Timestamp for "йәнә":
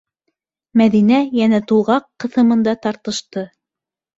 1.41-1.59